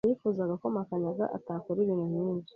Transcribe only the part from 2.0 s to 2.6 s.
nkibyo.